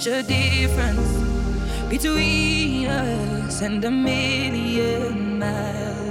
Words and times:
such 0.00 0.12
a 0.12 0.22
difference 0.22 1.90
between 1.90 2.86
us 2.86 3.60
and 3.60 3.84
a 3.84 3.90
million 3.90 5.38
miles. 5.38 6.09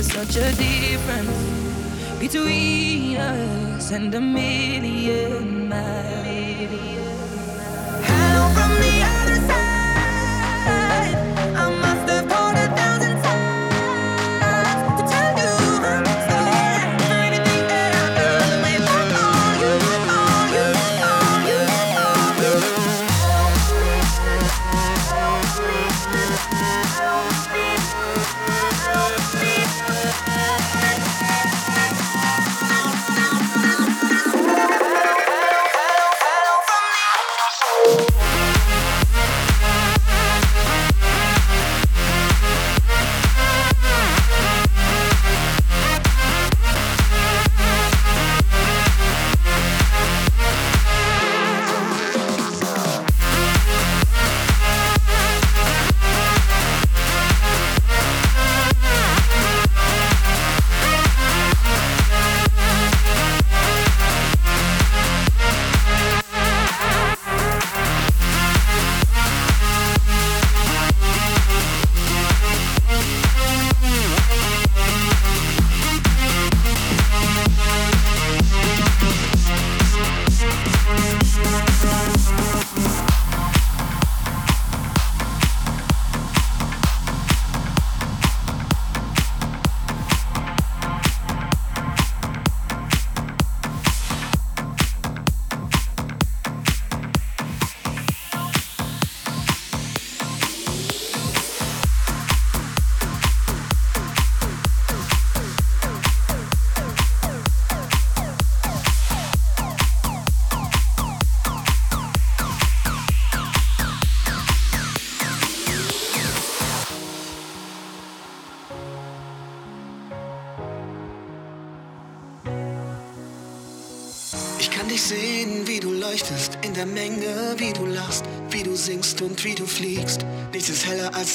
There's 0.00 0.14
such 0.14 0.36
a 0.36 0.50
difference 0.56 2.18
between 2.18 3.18
us 3.18 3.90
and 3.90 4.14
a 4.14 4.20
million 4.20 5.68
miles. 5.68 6.99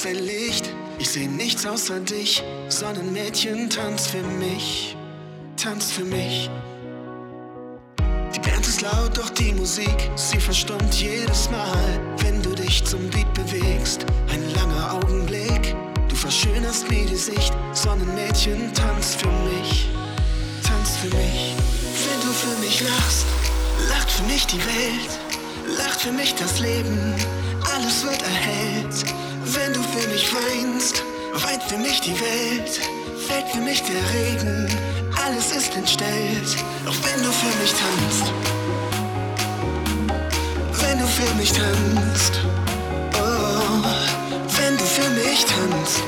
Dein 0.05 0.23
Licht. 0.23 0.69
Ich 0.99 1.09
seh 1.09 1.27
nichts 1.27 1.65
außer 1.65 1.99
dich. 1.99 2.43
Sonnenmädchen, 2.69 3.69
tanz 3.69 4.07
für 4.07 4.21
mich, 4.39 4.95
tanz 5.57 5.91
für 5.91 6.05
mich. 6.05 6.49
Die 8.33 8.39
Band 8.39 8.67
ist 8.67 8.81
laut, 8.81 9.17
doch 9.17 9.29
die 9.31 9.53
Musik, 9.53 10.09
sie 10.15 10.39
verstummt 10.39 10.93
jedes 10.93 11.49
Mal, 11.49 11.99
wenn 12.19 12.41
du 12.41 12.53
dich 12.53 12.83
zum 12.83 13.09
Beat 13.09 13.33
bewegst. 13.33 14.05
Ein 14.29 14.43
langer 14.53 14.93
Augenblick, 14.93 15.75
du 16.07 16.15
verschönerst 16.15 16.89
mir 16.89 17.05
die 17.05 17.15
Sicht. 17.15 17.53
Sonnenmädchen, 17.73 18.73
tanz 18.73 19.15
für 19.15 19.31
mich, 19.49 19.89
tanz 20.63 20.97
für 20.97 21.15
mich. 21.15 21.55
Wenn 22.05 22.21
du 22.21 22.33
für 22.33 22.59
mich 22.59 22.81
lachst, 22.81 23.25
lacht 23.89 24.11
für 24.11 24.23
mich 24.23 24.45
die 24.45 24.59
Welt, 24.59 25.77
lacht 25.77 26.01
für 26.01 26.11
mich 26.11 26.35
das 26.35 26.59
Leben, 26.59 27.15
alles 27.73 28.03
wird 28.03 28.21
erhellt. 28.21 29.05
Wenn 29.47 29.73
du 29.73 29.81
für 29.83 30.07
mich 30.07 30.33
weinst, 30.33 31.03
weint 31.33 31.61
für 31.63 31.77
mich 31.77 32.01
die 32.01 32.19
Welt, 32.19 32.81
fällt 33.27 33.47
für 33.49 33.61
mich 33.61 33.83
der 33.83 34.01
Regen, 34.13 34.67
alles 35.23 35.51
ist 35.51 35.75
entstellt, 35.75 36.57
auch 36.87 36.95
wenn 37.05 37.23
du 37.23 37.31
für 37.31 37.55
mich 37.61 37.71
tanzt. 37.73 38.33
Wenn 40.81 40.97
du 40.97 41.05
für 41.05 41.35
mich 41.35 41.51
tanzt, 41.51 42.39
oh, 43.13 43.83
wenn 44.57 44.77
du 44.77 44.83
für 44.83 45.09
mich 45.11 45.45
tanzt, 45.45 46.01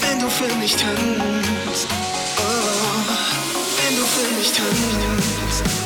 wenn 0.00 0.20
du 0.20 0.30
für 0.30 0.54
mich 0.54 0.76
tanzt, 0.76 1.88
oh, 2.38 3.12
wenn 3.76 3.96
du 3.96 4.04
für 4.04 4.38
mich 4.38 4.52
tanzt. 4.52 5.77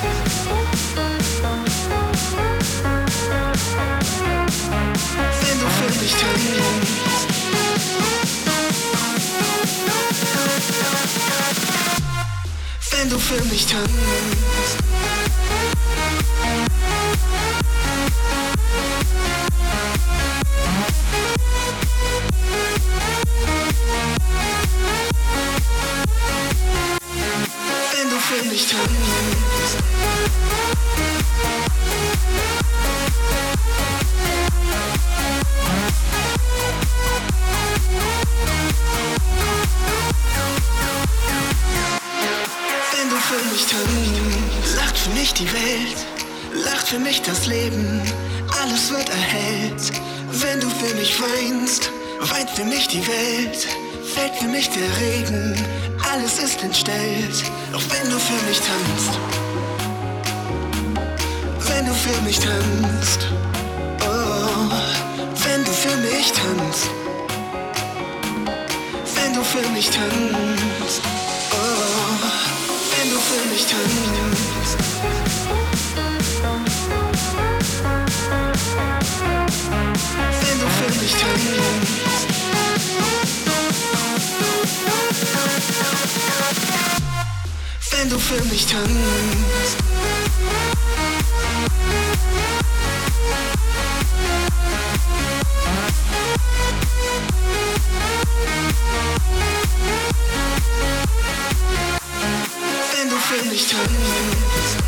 Mich 6.02 6.14
tanzt. 6.14 7.28
Wenn 12.90 13.08
du 13.08 13.18
für 13.18 13.44
mich 13.44 13.66
tanzt. 13.66 13.88
Wenn 27.92 28.10
du 28.10 28.18
für 28.18 28.48
mich 28.48 28.66
tanzt. 28.66 29.82
Wenn 42.92 43.08
du 43.10 43.16
für 43.16 43.42
mich 43.50 43.66
tanzt, 43.66 44.76
lacht 44.76 44.98
für 44.98 45.10
mich 45.10 45.32
die 45.34 45.52
Welt, 45.52 46.06
lacht 46.64 46.88
für 46.88 46.98
mich 46.98 47.22
das 47.22 47.46
Leben, 47.46 48.00
alles 48.60 48.90
wird 48.90 49.08
erhellt. 49.08 49.92
Wenn 50.30 50.60
du 50.60 50.68
für 50.68 50.94
mich 50.94 51.20
weinst, 51.20 51.90
weint 52.20 52.50
für 52.50 52.64
mich 52.64 52.88
die 52.88 53.06
Welt, 53.06 53.66
fällt 54.14 54.34
für 54.36 54.48
mich 54.48 54.70
der 54.70 54.88
Regen, 55.00 55.54
alles 56.12 56.38
ist 56.38 56.62
entstellt. 56.62 57.44
Auch 57.74 57.82
wenn 57.90 58.10
du 58.10 58.18
für 58.18 58.46
mich 58.48 58.60
tanzt, 58.60 59.18
wenn 61.68 61.86
du 61.86 61.94
für 61.94 62.22
mich 62.22 62.38
tanzt, 62.38 63.26
mich 66.22 66.32
tanzt, 66.32 66.88
wenn 69.16 69.34
du 69.34 69.42
für 69.42 69.68
mich 69.70 69.90
tanzt, 69.90 71.02
oh, 71.50 72.16
wenn 72.92 73.10
du 73.10 73.18
für 73.18 73.44
mich 73.50 73.66
tanzt. 73.66 74.76
Wenn 80.42 80.58
du 80.60 80.66
für 80.78 80.90
mich 81.00 81.12
tanzt. 81.12 82.26
Wenn 87.90 88.08
du 88.10 88.18
für 88.18 88.44
mich 88.44 88.66
tanzt. 88.66 89.82
Wenn 102.94 103.10
du 103.10 103.16
für 103.16 103.44
mich 103.48 103.66
tanzt. 103.68 104.82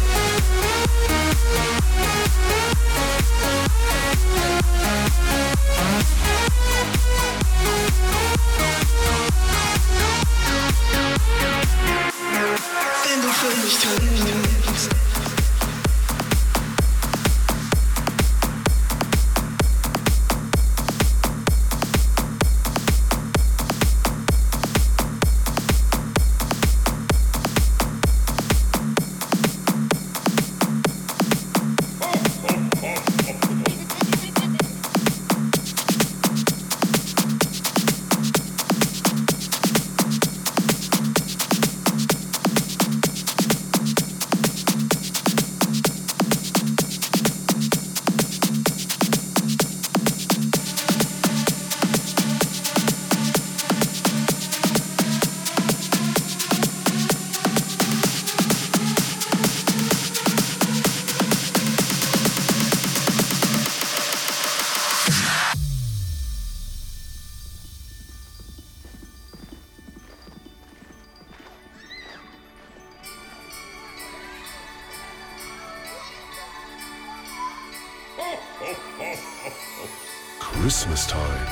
Christmas 80.41 81.07
time, 81.07 81.47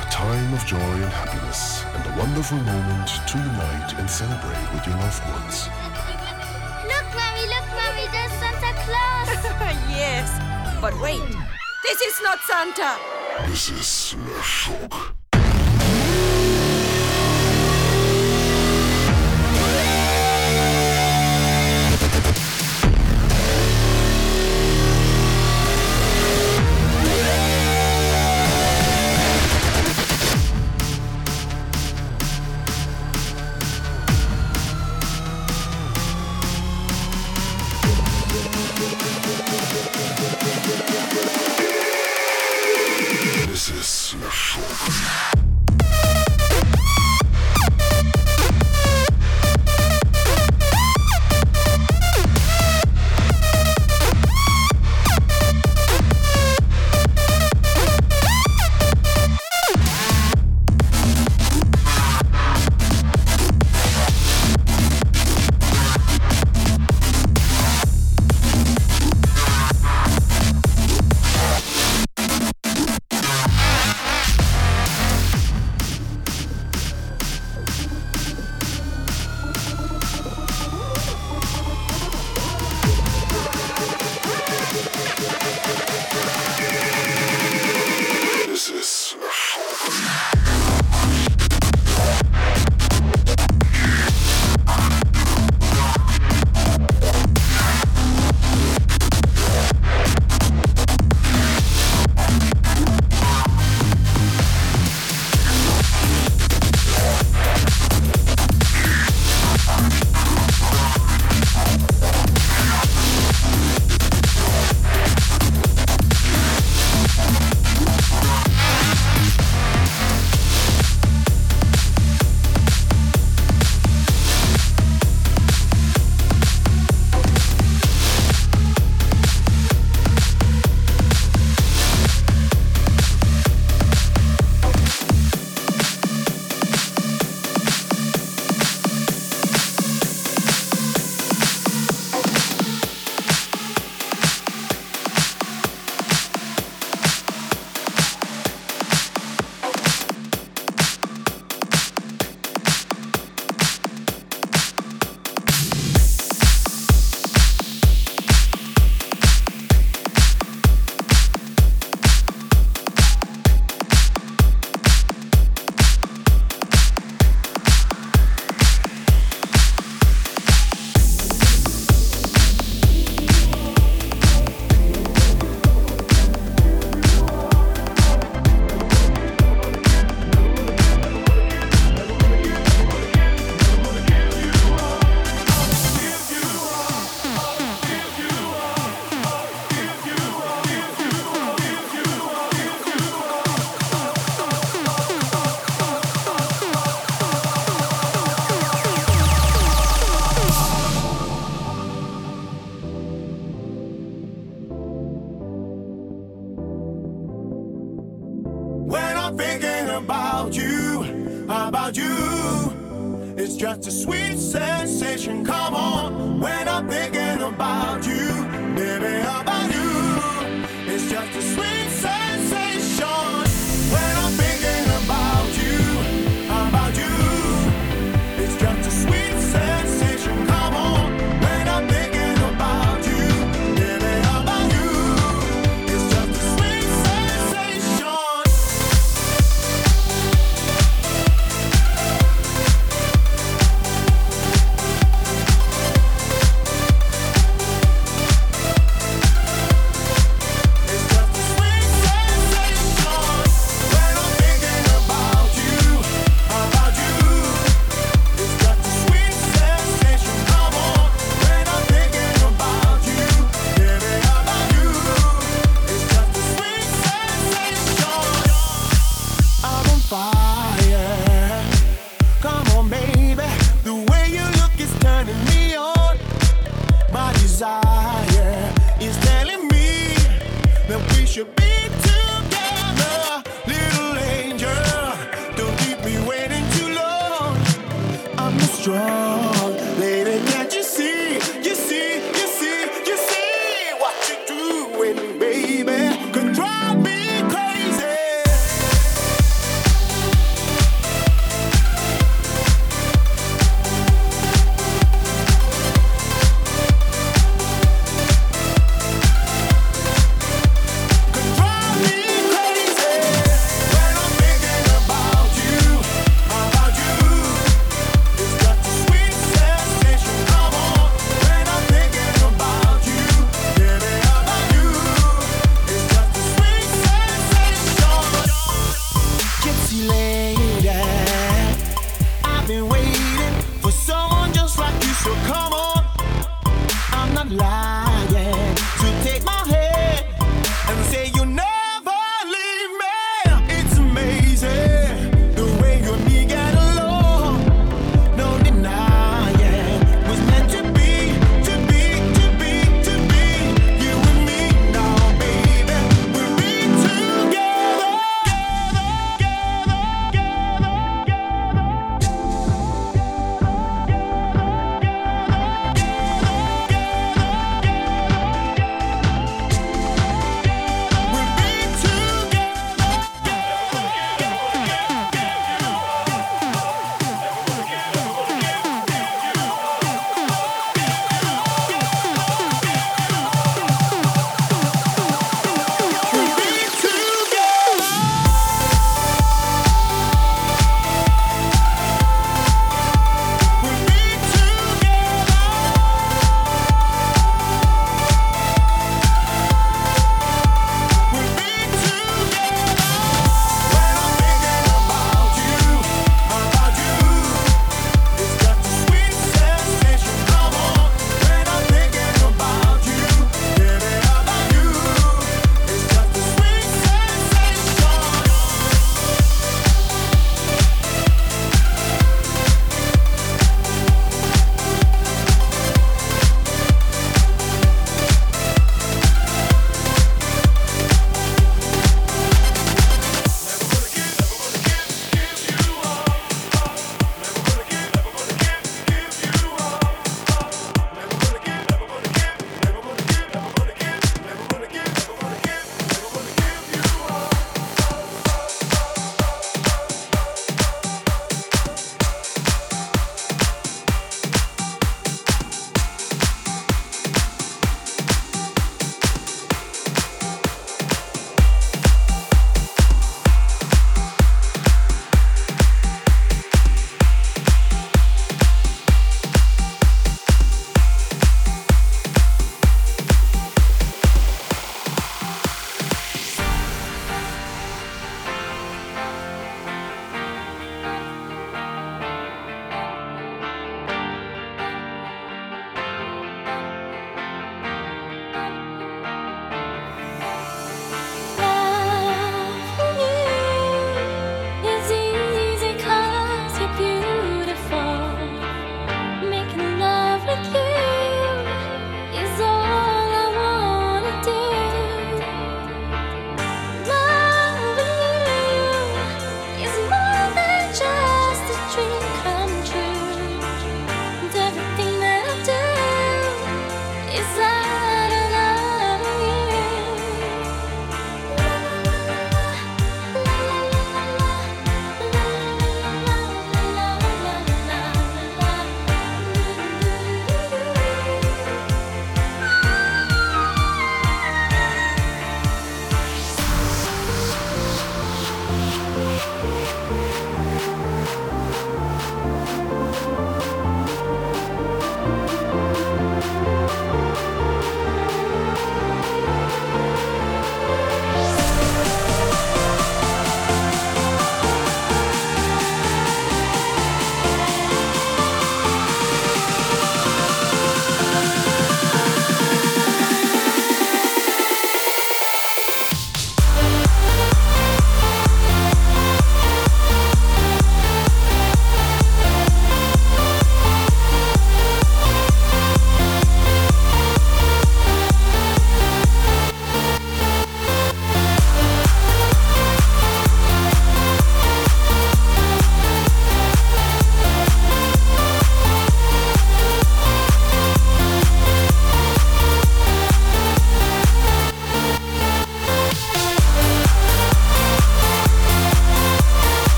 a 0.00 0.08
time 0.10 0.54
of 0.54 0.64
joy 0.64 0.78
and 0.78 1.12
happiness, 1.12 1.84
and 1.94 2.06
a 2.06 2.18
wonderful 2.18 2.58
moment 2.58 3.08
to 3.28 3.38
unite 3.38 3.92
and 3.98 4.08
celebrate 4.08 4.72
with 4.72 4.86
your 4.86 4.96
loved 4.96 5.22
ones. 5.28 5.68
Look, 6.86 7.06
Mommy, 7.14 7.44
look, 7.52 7.68
Mommy, 7.76 8.06
there's 8.12 8.32
Santa 8.40 8.72
Claus. 8.84 9.28
yes, 9.90 10.28
but 10.80 10.98
wait. 11.00 11.22
This 11.82 12.00
is 12.00 12.20
not 12.22 12.38
Santa. 12.40 12.98
This 13.46 13.70
is 13.70 14.16
Le 14.18 14.42
Choc. 14.42 15.25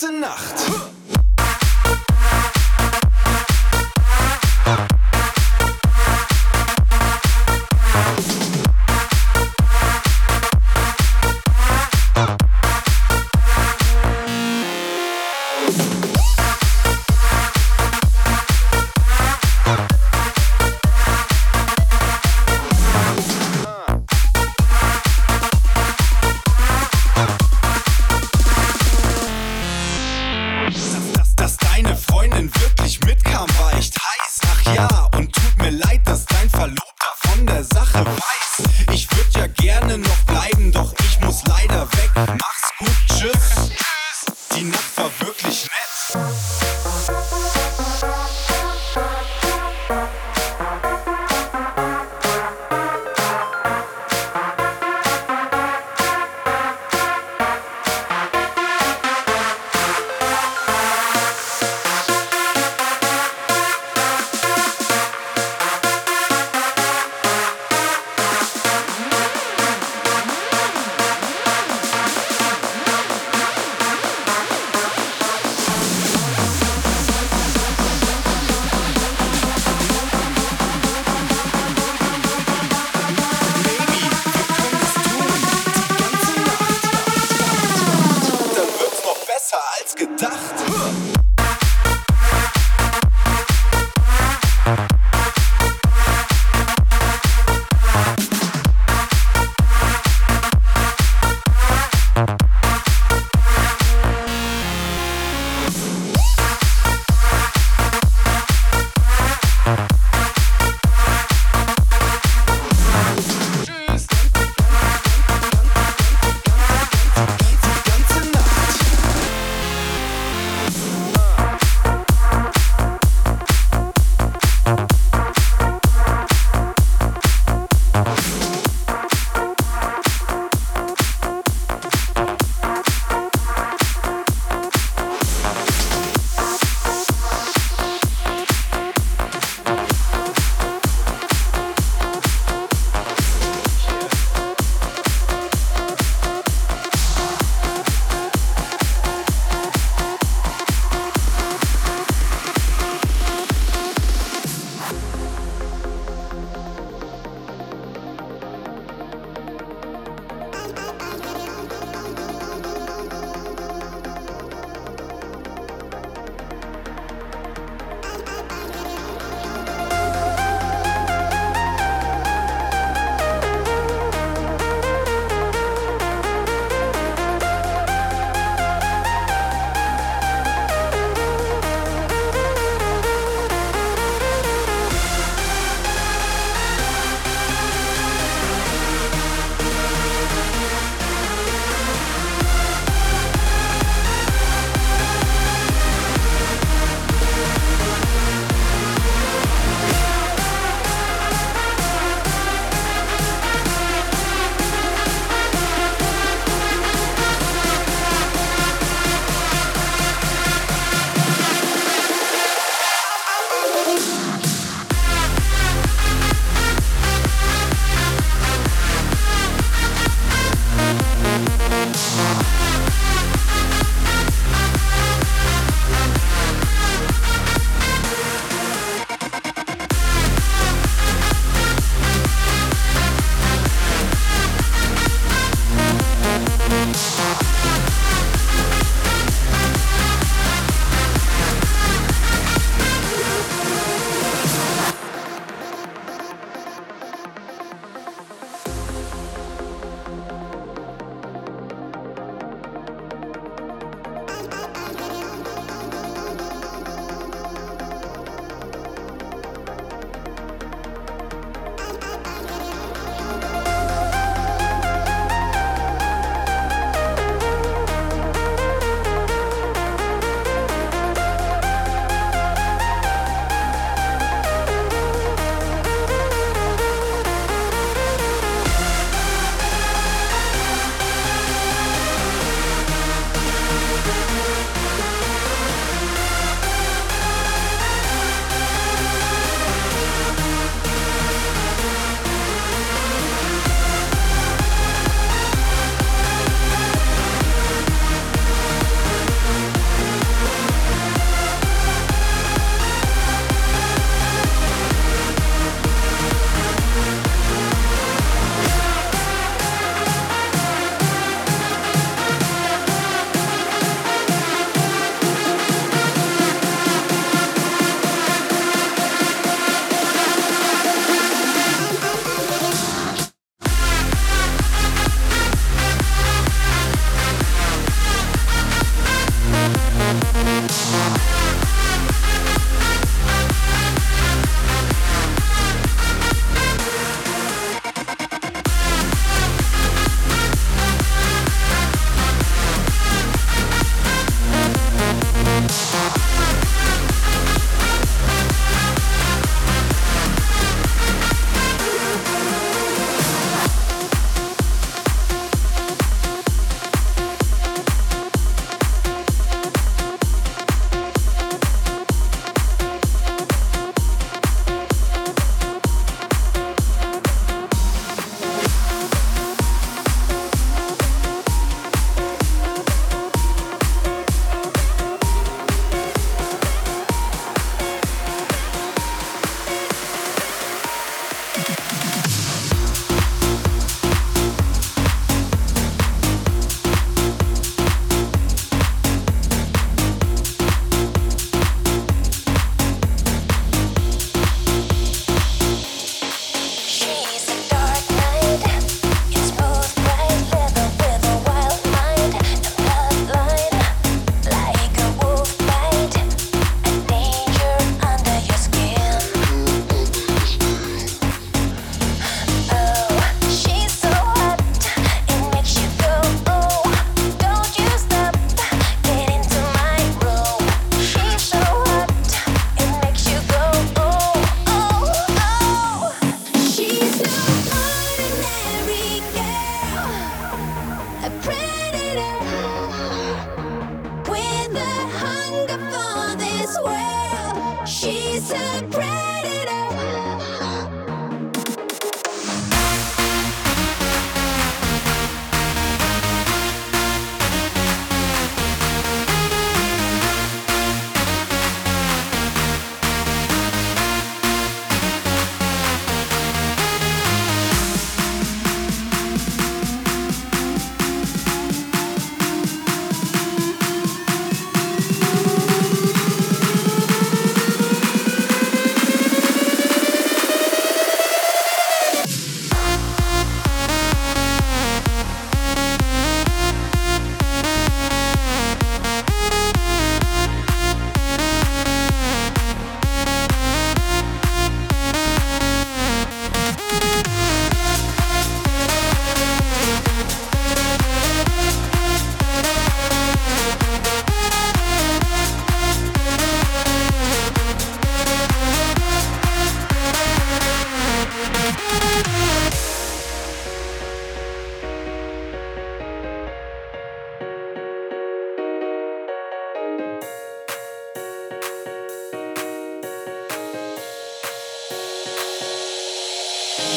Ganze 0.00 0.12
Nacht. 0.12 0.77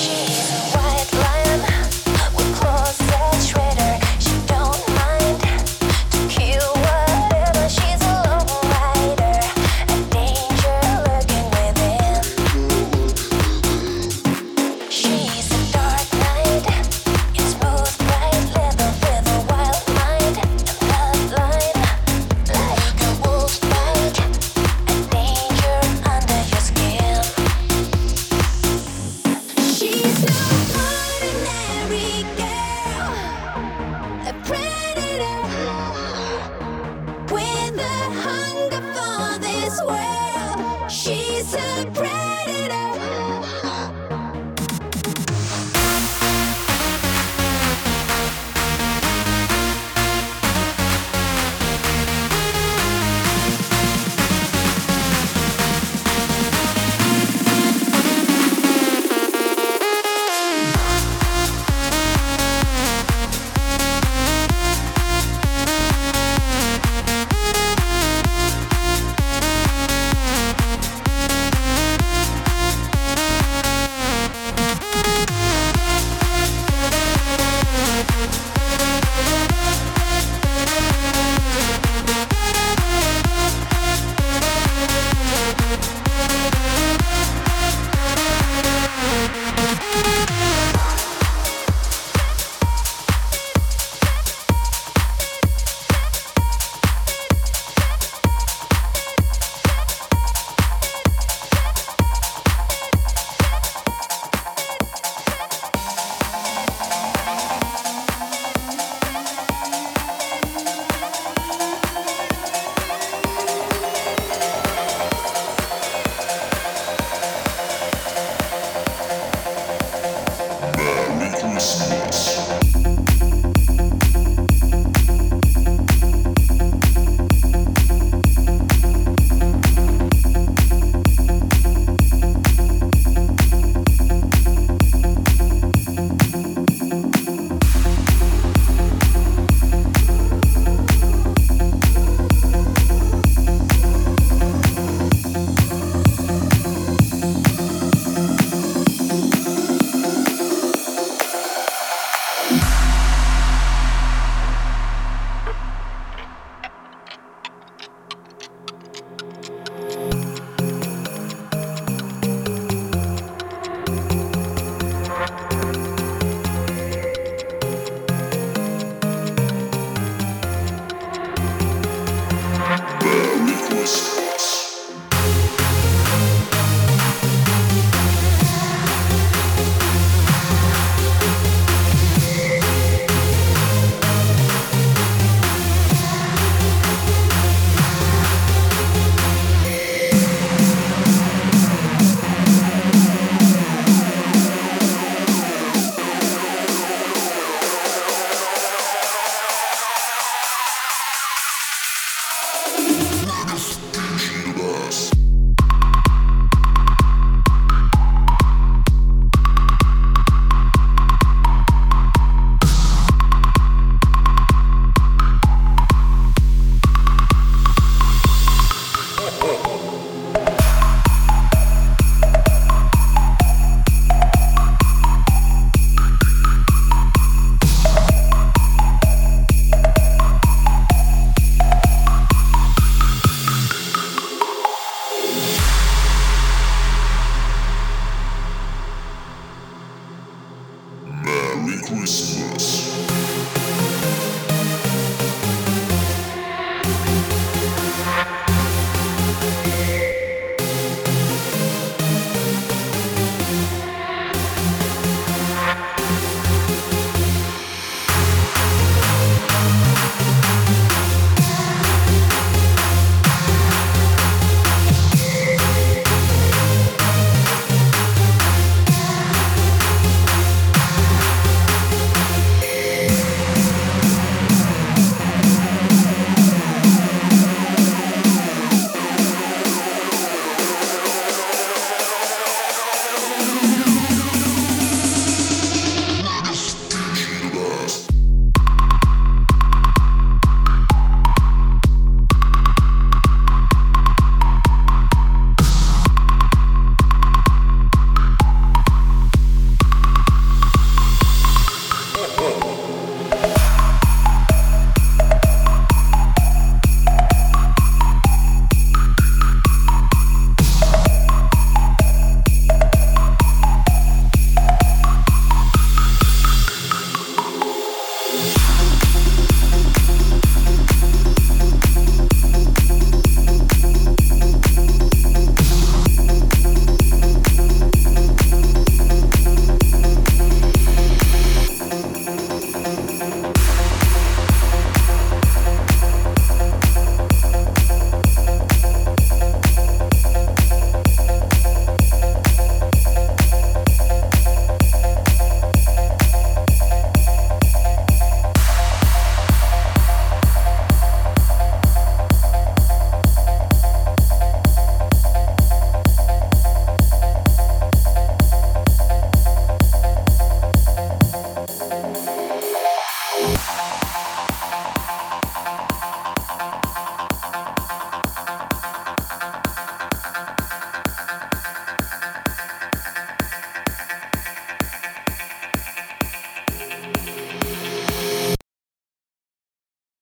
she's 0.01 0.90